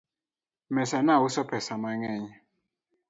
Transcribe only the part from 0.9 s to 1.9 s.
nousi pesa